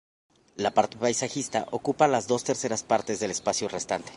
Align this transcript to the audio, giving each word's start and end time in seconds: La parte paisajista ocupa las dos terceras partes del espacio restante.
La 0.55 0.71
parte 0.71 0.97
paisajista 0.97 1.67
ocupa 1.69 2.07
las 2.07 2.27
dos 2.27 2.43
terceras 2.43 2.81
partes 2.81 3.19
del 3.19 3.29
espacio 3.29 3.67
restante. 3.69 4.09